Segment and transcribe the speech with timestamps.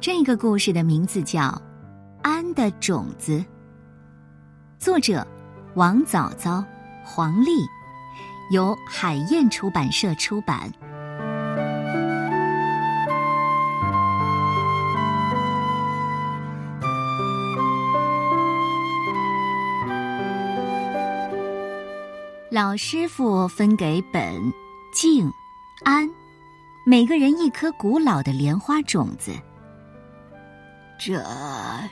[0.00, 1.40] 这个故事的名字叫
[2.22, 3.32] 《安的种子》，
[4.78, 5.26] 作者
[5.74, 6.64] 王早早、
[7.04, 7.50] 黄丽，
[8.50, 10.72] 由海燕出版社出版。
[22.50, 24.50] 老师傅分给本、
[24.94, 25.30] 静、
[25.84, 26.08] 安
[26.86, 29.30] 每个人一颗古老的莲花种子。
[31.02, 31.24] 这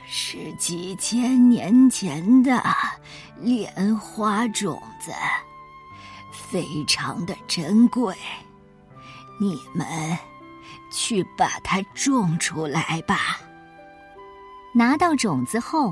[0.05, 2.61] 是几千年前的
[3.39, 5.11] 莲花种子，
[6.31, 8.15] 非常的珍贵。
[9.39, 9.87] 你们
[10.91, 13.39] 去把它种出来吧。
[14.75, 15.91] 拿到种子后，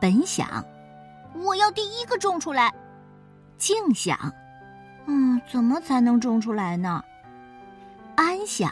[0.00, 0.64] 本想，
[1.44, 2.74] 我要第一个种出来。
[3.56, 4.18] 静想，
[5.06, 7.04] 嗯，怎么才能种出来呢？
[8.16, 8.68] 安想，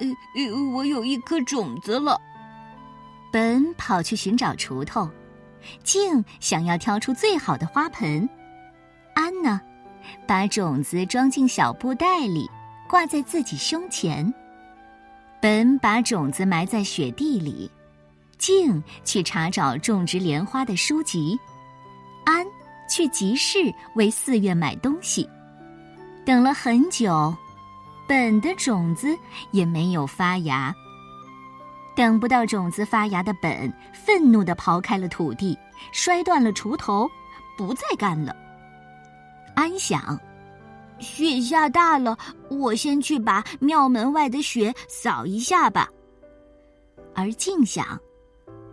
[0.00, 2.20] 呃呃，我有一颗种子了。
[3.32, 5.08] 本跑去寻找锄头，
[5.82, 8.28] 静想要挑出最好的花盆，
[9.14, 9.60] 安呢，
[10.26, 12.48] 把种子装进小布袋里，
[12.88, 14.32] 挂在自己胸前。
[15.40, 17.70] 本把种子埋在雪地里，
[18.38, 21.38] 静去查找种植莲花的书籍，
[22.24, 22.46] 安
[22.88, 23.58] 去集市
[23.96, 25.28] 为寺院买东西。
[26.24, 27.34] 等了很久，
[28.08, 29.14] 本的种子
[29.52, 30.74] 也没有发芽。
[31.96, 35.58] 等不到种子发芽的本，愤怒的刨开了土地，
[35.92, 37.10] 摔断了锄头，
[37.56, 38.36] 不再干了。
[39.54, 40.20] 安想，
[40.98, 42.16] 雪下大了，
[42.50, 45.88] 我先去把庙门外的雪扫一下吧。
[47.14, 47.86] 而静想，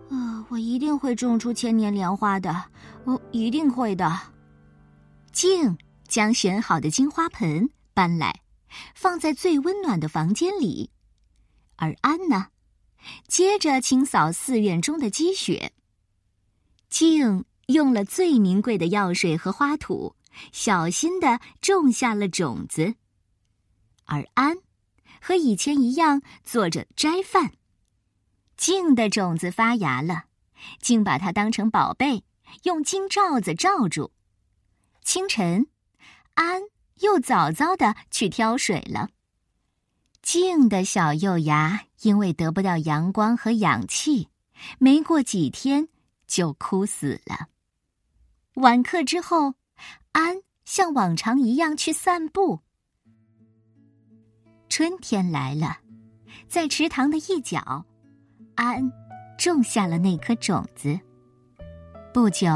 [0.10, 2.66] 啊，我一定会种出千年莲花的，
[3.06, 4.20] 我一定会的。
[5.32, 5.78] 静
[6.10, 8.42] 将选好的金花盆搬来，
[8.94, 10.92] 放在最温暖的房间里，
[11.78, 12.48] 而安呢？
[13.28, 15.72] 接着清扫寺院中的积雪。
[16.90, 20.16] 静用了最名贵的药水和花土，
[20.52, 22.96] 小心的种下了种子。
[24.06, 24.58] 而安
[25.22, 27.54] 和以前一样做着斋饭。
[28.58, 30.26] 静的种子发芽了，
[30.80, 32.24] 静把它当成宝贝，
[32.64, 34.12] 用金罩子罩住。
[35.02, 35.68] 清晨，
[36.36, 36.62] 安
[37.00, 39.10] 又早早的去挑水了。
[40.22, 44.28] 静的小幼芽因为得不到阳光和氧气，
[44.78, 45.88] 没过几天
[46.28, 47.48] 就枯死了。
[48.56, 49.56] 晚课之后，
[50.12, 52.60] 安像往常一样去散步。
[54.70, 55.78] 春天来了，
[56.48, 57.86] 在池塘的一角，
[58.56, 58.92] 安
[59.38, 61.00] 种下了那颗种子。
[62.14, 62.48] 不久，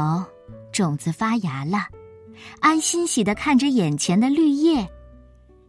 [0.72, 1.86] 种子发芽了，
[2.60, 4.86] 安欣喜的看着眼前的绿叶。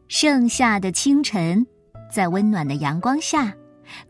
[0.09, 1.65] 盛夏的清晨。
[2.11, 3.55] 在温暖的阳光下，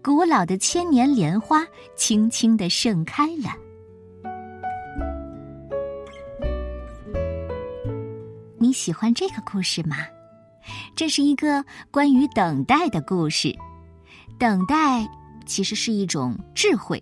[0.01, 3.53] 古老的千年莲花轻轻的盛开了。
[8.57, 9.97] 你喜欢这个故事吗？
[10.95, 13.55] 这是一个关于等待的故事。
[14.37, 15.07] 等待
[15.45, 17.01] 其实是一种智慧，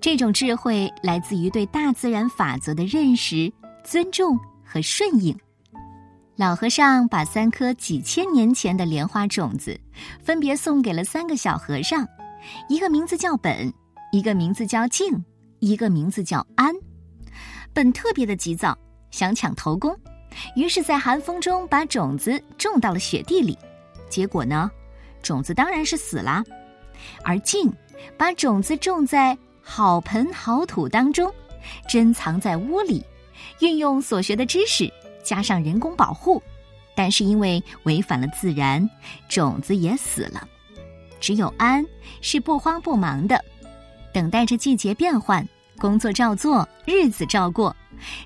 [0.00, 3.52] 这种智慧来自于对大自然法则的认识、
[3.84, 5.38] 尊重和顺应。
[6.40, 9.78] 老和尚把三颗几千年前的莲花种子，
[10.22, 12.08] 分别送给了三个小和尚，
[12.66, 13.70] 一个名字叫本，
[14.10, 15.22] 一个名字叫静，
[15.58, 16.74] 一个名字叫安。
[17.74, 18.74] 本特别的急躁，
[19.10, 19.94] 想抢头功，
[20.56, 23.58] 于是，在寒风中把种子种到了雪地里，
[24.08, 24.70] 结果呢，
[25.22, 26.42] 种子当然是死啦。
[27.22, 27.70] 而静
[28.16, 31.30] 把种子种在好盆好土当中，
[31.86, 33.04] 珍藏在屋里，
[33.60, 34.90] 运用所学的知识。
[35.22, 36.42] 加上人工保护，
[36.94, 38.88] 但是因为违反了自然，
[39.28, 40.46] 种子也死了。
[41.20, 41.84] 只有安
[42.20, 43.44] 是不慌不忙的，
[44.12, 45.46] 等待着季节变换，
[45.78, 47.74] 工作照做，日子照过，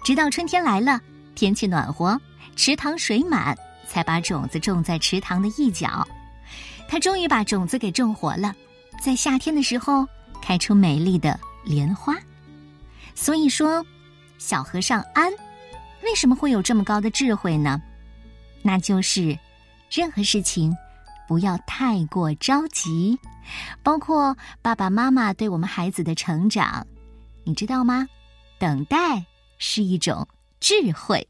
[0.04, 1.00] 直到春天来了，
[1.34, 2.20] 天气暖和，
[2.54, 3.56] 池塘水满，
[3.88, 6.06] 才把种子种在池塘的一角。
[6.86, 8.54] 他终于把种子给种活了，
[9.02, 10.06] 在夏天的时候
[10.40, 12.14] 开出美丽的莲花。
[13.14, 13.84] 所以说，
[14.38, 15.32] 小和尚安。
[16.04, 17.80] 为什么会有这么高的智慧呢？
[18.62, 19.38] 那就是，
[19.90, 20.74] 任何事情
[21.26, 23.18] 不要太过着急，
[23.82, 26.86] 包括爸爸妈妈对我们孩子的成长，
[27.44, 28.06] 你知道吗？
[28.58, 29.24] 等待
[29.58, 30.26] 是一种
[30.60, 31.26] 智慧。